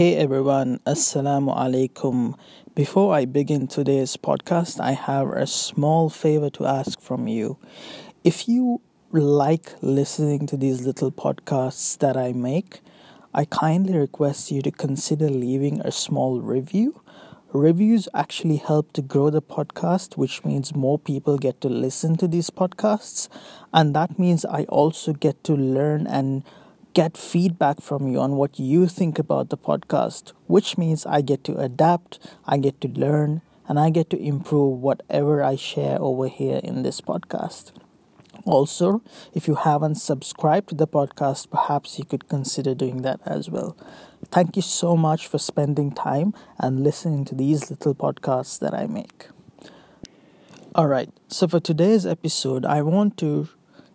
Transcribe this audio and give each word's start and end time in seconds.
Hey 0.00 0.16
everyone, 0.16 0.78
Assalamu 0.86 1.54
alaikum. 1.54 2.34
Before 2.74 3.14
I 3.14 3.26
begin 3.26 3.66
today's 3.66 4.16
podcast, 4.16 4.80
I 4.80 4.92
have 4.92 5.28
a 5.28 5.46
small 5.46 6.08
favor 6.08 6.48
to 6.56 6.64
ask 6.64 6.98
from 7.02 7.28
you. 7.28 7.58
If 8.24 8.48
you 8.48 8.80
like 9.12 9.74
listening 9.82 10.46
to 10.46 10.56
these 10.56 10.86
little 10.86 11.12
podcasts 11.12 11.98
that 11.98 12.16
I 12.16 12.32
make, 12.32 12.80
I 13.34 13.44
kindly 13.44 13.98
request 13.98 14.50
you 14.50 14.62
to 14.62 14.70
consider 14.70 15.28
leaving 15.28 15.82
a 15.82 15.92
small 15.92 16.40
review. 16.40 17.02
Reviews 17.52 18.08
actually 18.14 18.56
help 18.56 18.94
to 18.94 19.02
grow 19.02 19.28
the 19.28 19.42
podcast, 19.42 20.16
which 20.16 20.46
means 20.46 20.74
more 20.74 20.98
people 20.98 21.36
get 21.36 21.60
to 21.60 21.68
listen 21.68 22.16
to 22.16 22.26
these 22.26 22.48
podcasts. 22.48 23.28
And 23.70 23.94
that 23.94 24.18
means 24.18 24.46
I 24.46 24.64
also 24.64 25.12
get 25.12 25.44
to 25.44 25.52
learn 25.52 26.06
and 26.06 26.42
get 26.92 27.16
feedback 27.16 27.80
from 27.80 28.08
you 28.08 28.20
on 28.20 28.36
what 28.36 28.58
you 28.58 28.86
think 28.88 29.18
about 29.18 29.50
the 29.50 29.56
podcast, 29.56 30.32
which 30.46 30.76
means 30.76 31.06
I 31.06 31.20
get 31.20 31.44
to 31.44 31.56
adapt, 31.56 32.18
I 32.46 32.58
get 32.58 32.80
to 32.80 32.88
learn, 32.88 33.42
and 33.68 33.78
I 33.78 33.90
get 33.90 34.10
to 34.10 34.20
improve 34.20 34.80
whatever 34.80 35.42
I 35.42 35.56
share 35.56 36.00
over 36.00 36.26
here 36.28 36.60
in 36.64 36.82
this 36.82 37.00
podcast. 37.00 37.72
Also, 38.44 39.02
if 39.34 39.46
you 39.46 39.54
haven't 39.54 39.96
subscribed 39.96 40.70
to 40.70 40.74
the 40.74 40.88
podcast, 40.88 41.50
perhaps 41.50 41.98
you 41.98 42.04
could 42.04 42.28
consider 42.28 42.74
doing 42.74 43.02
that 43.02 43.20
as 43.24 43.50
well. 43.50 43.76
Thank 44.30 44.56
you 44.56 44.62
so 44.62 44.96
much 44.96 45.26
for 45.26 45.38
spending 45.38 45.92
time 45.92 46.34
and 46.58 46.82
listening 46.82 47.24
to 47.26 47.34
these 47.34 47.70
little 47.70 47.94
podcasts 47.94 48.58
that 48.60 48.74
I 48.74 48.86
make. 48.86 49.28
All 50.74 50.86
right, 50.86 51.10
so 51.28 51.48
for 51.48 51.60
today's 51.60 52.06
episode, 52.06 52.64
I 52.64 52.82
want 52.82 53.16
to 53.18 53.48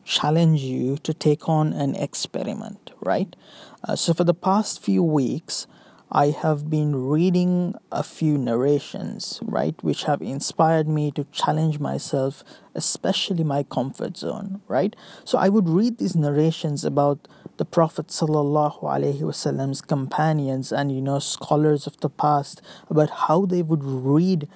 challenge 0.05 0.61
you 0.61 0.97
to 0.99 1.13
take 1.13 1.49
on 1.49 1.73
an 1.73 1.95
experiment, 1.95 2.91
right? 3.01 3.35
Uh, 3.83 3.95
so, 3.95 4.13
for 4.13 4.23
the 4.23 4.33
past 4.33 4.81
few 4.81 5.03
weeks, 5.03 5.67
I 6.11 6.27
have 6.27 6.69
been 6.69 7.07
reading 7.09 7.75
a 7.91 8.03
few 8.03 8.37
narrations, 8.37 9.39
right, 9.43 9.75
which 9.83 10.03
have 10.03 10.21
inspired 10.21 10.87
me 10.87 11.11
to 11.11 11.25
challenge 11.31 11.79
myself, 11.79 12.43
especially 12.75 13.43
my 13.43 13.63
comfort 13.63 14.15
zone, 14.15 14.61
right? 14.67 14.95
So 15.23 15.37
I 15.37 15.49
would 15.49 15.67
read 15.67 15.97
these 15.97 16.15
narrations 16.15 16.85
about 16.85 17.27
the 17.57 17.65
Prophet 17.65 18.07
wasallam's 18.07 19.81
companions 19.81 20.71
and 20.71 20.91
you 20.91 21.01
know 21.01 21.19
scholars 21.19 21.87
of 21.87 21.97
the 22.01 22.09
past 22.09 22.61
about 22.89 23.09
how 23.09 23.45
they 23.45 23.61
would 23.61 23.83
read 23.83 24.47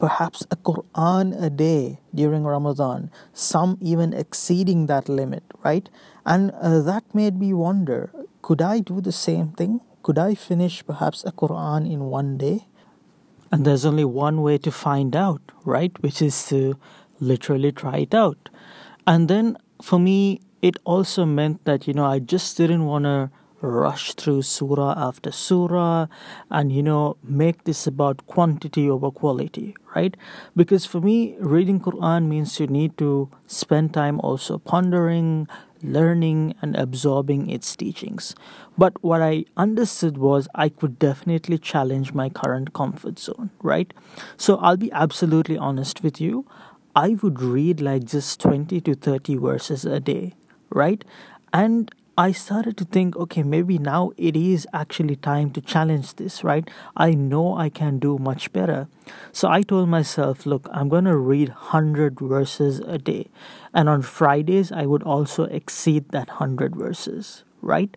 perhaps 0.00 0.42
a 0.50 0.56
Quran 0.56 1.40
a 1.40 1.50
day 1.50 2.00
during 2.14 2.44
Ramadan, 2.44 3.10
some 3.34 3.76
even 3.80 4.12
exceeding 4.14 4.86
that 4.86 5.08
limit, 5.08 5.44
right? 5.62 5.88
And 6.24 6.50
uh, 6.52 6.80
that 6.80 7.04
made 7.14 7.38
me 7.38 7.52
wonder 7.52 8.10
could 8.42 8.62
I 8.62 8.80
do 8.80 9.00
the 9.00 9.12
same 9.12 9.52
thing? 9.52 9.80
Could 10.02 10.18
I 10.18 10.34
finish 10.34 10.84
perhaps 10.84 11.22
a 11.24 11.32
Quran 11.32 11.88
in 11.88 12.06
one 12.06 12.38
day? 12.38 12.66
And 13.52 13.64
there's 13.64 13.84
only 13.84 14.04
one 14.04 14.40
way 14.40 14.56
to 14.58 14.72
find 14.72 15.14
out, 15.14 15.42
right? 15.64 15.92
Which 16.02 16.22
is 16.22 16.48
to 16.48 16.78
literally 17.20 17.70
try 17.70 17.98
it 17.98 18.14
out. 18.14 18.48
And 19.06 19.28
then 19.28 19.58
for 19.82 19.98
me, 19.98 20.40
it 20.62 20.76
also 20.84 21.26
meant 21.26 21.64
that, 21.64 21.86
you 21.86 21.92
know, 21.92 22.06
I 22.06 22.18
just 22.18 22.56
didn't 22.56 22.86
want 22.86 23.04
to 23.04 23.30
rush 23.60 24.14
through 24.14 24.42
surah 24.42 24.94
after 24.96 25.30
surah 25.30 26.06
and 26.50 26.72
you 26.72 26.82
know 26.82 27.16
make 27.22 27.64
this 27.64 27.86
about 27.86 28.26
quantity 28.26 28.88
over 28.88 29.10
quality 29.10 29.74
right? 29.94 30.16
Because 30.54 30.86
for 30.86 31.00
me 31.00 31.36
reading 31.40 31.80
quran 31.80 32.28
means 32.28 32.60
you 32.60 32.66
need 32.66 32.96
to 32.98 33.28
spend 33.46 33.92
time 33.92 34.20
also 34.20 34.58
pondering 34.58 35.48
learning 35.82 36.54
and 36.60 36.76
absorbing 36.76 37.48
its 37.48 37.74
teachings. 37.74 38.34
But 38.78 39.02
what 39.02 39.22
i 39.22 39.44
understood 39.56 40.18
was 40.18 40.48
i 40.54 40.68
could 40.68 40.98
definitely 40.98 41.58
challenge 41.58 42.12
my 42.12 42.28
current 42.28 42.72
comfort 42.72 43.18
zone 43.18 43.50
right? 43.62 43.92
So 44.36 44.56
i'll 44.56 44.76
be 44.76 44.92
absolutely 44.92 45.58
honest 45.58 46.02
with 46.02 46.20
you. 46.20 46.46
I 46.96 47.16
would 47.22 47.40
read 47.40 47.80
like 47.80 48.04
just 48.04 48.40
20 48.40 48.80
to 48.80 48.94
30 48.94 49.36
verses 49.36 49.84
a 49.84 50.00
day 50.00 50.34
right? 50.70 51.04
And 51.52 51.90
I 52.20 52.32
started 52.32 52.76
to 52.76 52.84
think, 52.84 53.16
okay, 53.16 53.42
maybe 53.42 53.78
now 53.78 54.12
it 54.18 54.36
is 54.36 54.68
actually 54.74 55.16
time 55.16 55.52
to 55.52 55.62
challenge 55.62 56.16
this, 56.16 56.44
right? 56.44 56.68
I 56.94 57.12
know 57.12 57.56
I 57.56 57.70
can 57.70 57.98
do 57.98 58.18
much 58.18 58.52
better. 58.52 58.88
So 59.32 59.48
I 59.48 59.62
told 59.62 59.88
myself, 59.88 60.44
look, 60.44 60.68
I'm 60.70 60.90
going 60.90 61.06
to 61.06 61.16
read 61.16 61.48
100 61.48 62.20
verses 62.20 62.80
a 62.80 62.98
day. 62.98 63.28
And 63.72 63.88
on 63.88 64.02
Fridays, 64.02 64.70
I 64.70 64.84
would 64.84 65.02
also 65.02 65.44
exceed 65.44 66.10
that 66.10 66.28
100 66.28 66.76
verses, 66.76 67.44
right? 67.62 67.96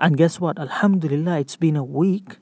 And 0.00 0.16
guess 0.16 0.40
what? 0.40 0.58
Alhamdulillah, 0.58 1.40
it's 1.40 1.56
been 1.56 1.76
a 1.76 1.84
week 1.84 2.38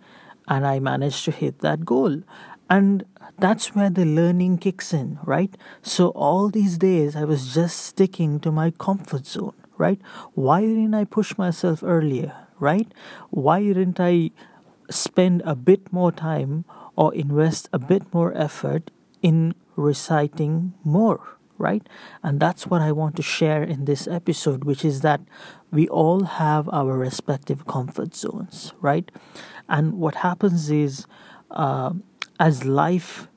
and 0.47 0.65
I 0.65 0.79
managed 0.79 1.25
to 1.25 1.33
hit 1.33 1.59
that 1.63 1.85
goal. 1.85 2.23
And 2.71 3.05
that's 3.37 3.75
where 3.75 3.91
the 3.91 4.05
learning 4.05 4.59
kicks 4.59 4.95
in, 4.95 5.19
right? 5.25 5.57
So 5.83 6.11
all 6.11 6.51
these 6.51 6.79
days, 6.79 7.17
I 7.17 7.25
was 7.25 7.53
just 7.53 7.81
sticking 7.81 8.39
to 8.39 8.53
my 8.53 8.71
comfort 8.71 9.27
zone 9.27 9.55
right? 9.79 10.01
Why 10.35 10.61
didn't 10.63 10.95
I 10.95 11.05
push 11.05 11.37
myself 11.39 11.83
earlier, 11.83 12.35
right? 12.59 12.93
Why 13.31 13.63
didn't 13.63 14.01
I 14.01 14.31
spend 14.91 15.43
a 15.45 15.55
bit 15.55 15.93
more 15.93 16.13
time 16.13 16.65
or 16.97 17.15
invest 17.15 17.69
a 17.73 17.79
bit 17.79 18.13
more 18.13 18.37
effort 18.37 18.91
in 19.23 19.55
reciting 19.77 20.75
more, 20.85 21.39
right? 21.59 21.89
And 22.23 22.41
that's 22.41 22.67
what 22.67 22.83
I 22.83 22.93
want 22.93 23.17
to 23.17 23.23
share 23.23 23.63
in 23.63 23.85
this 23.87 24.07
episode, 24.07 24.65
which 24.65 24.85
is 24.85 25.01
that 25.01 25.21
we 25.71 25.89
all 25.89 26.25
have 26.25 26.69
our 26.69 26.97
respective 26.99 27.67
comfort 27.67 28.15
zones, 28.15 28.73
right? 28.81 29.11
And 29.69 29.95
what 29.95 30.17
happens 30.17 30.71
is, 30.71 31.07
uh, 31.51 31.95
as 32.39 32.65
life 32.65 33.29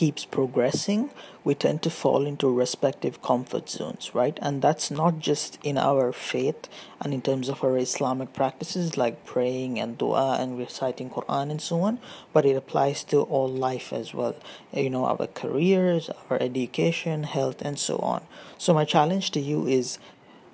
keeps 0.00 0.24
progressing, 0.24 1.10
we 1.44 1.54
tend 1.54 1.82
to 1.82 1.90
fall 1.90 2.24
into 2.24 2.50
respective 2.50 3.20
comfort 3.20 3.68
zones, 3.68 4.14
right? 4.14 4.38
And 4.40 4.62
that's 4.62 4.90
not 4.90 5.18
just 5.18 5.58
in 5.62 5.76
our 5.76 6.10
faith 6.10 6.70
and 7.02 7.12
in 7.12 7.20
terms 7.20 7.50
of 7.50 7.62
our 7.62 7.76
Islamic 7.76 8.32
practices 8.32 8.96
like 8.96 9.26
praying 9.26 9.78
and 9.78 9.98
dua 9.98 10.38
and 10.40 10.56
reciting 10.56 11.10
Quran 11.10 11.50
and 11.50 11.60
so 11.60 11.82
on, 11.82 11.98
but 12.32 12.46
it 12.46 12.56
applies 12.56 13.04
to 13.12 13.20
all 13.24 13.46
life 13.46 13.92
as 13.92 14.14
well. 14.14 14.36
You 14.72 14.88
know, 14.88 15.04
our 15.04 15.26
careers, 15.26 16.08
our 16.30 16.38
education, 16.40 17.24
health, 17.24 17.60
and 17.60 17.78
so 17.78 17.98
on. 17.98 18.22
So, 18.56 18.72
my 18.72 18.86
challenge 18.86 19.32
to 19.32 19.40
you 19.40 19.66
is 19.66 19.98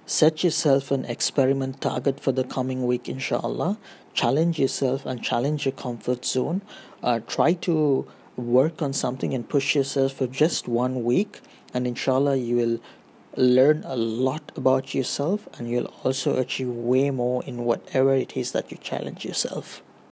set 0.07 0.43
yourself 0.43 0.91
an 0.91 1.05
experiment 1.05 1.81
target 1.81 2.19
for 2.19 2.33
the 2.33 2.43
coming 2.43 2.85
week, 2.85 3.09
inshallah. 3.09 3.79
Challenge 4.13 4.59
yourself 4.59 5.07
and 5.07 5.23
challenge 5.23 5.67
your 5.67 5.79
comfort 5.87 6.25
zone. 6.25 6.63
Uh, 7.01 7.21
try 7.21 7.53
to 7.53 8.09
work 8.37 8.83
on 8.83 8.93
something 8.93 9.33
and 9.35 9.49
push 9.49 9.75
yourself 9.75 10.13
for 10.13 10.27
just 10.27 10.69
one 10.69 11.05
week 11.05 11.41
and 11.73 11.87
inshallah 11.87 12.37
you 12.37 12.57
will 12.57 12.81
learn 13.37 13.83
a 13.85 13.97
lot 13.97 14.53
about 14.57 14.95
yourself 14.95 15.49
and 15.59 15.71
you'll 15.71 15.93
also 16.05 16.37
achieve 16.37 16.69
way 16.69 17.11
more 17.11 17.43
in 17.45 17.65
whatever 17.65 18.15
it 18.15 18.37
is 18.37 18.53
that 18.53 18.71
you 18.71 18.77
challenge 18.79 19.25
yourself 19.25 19.83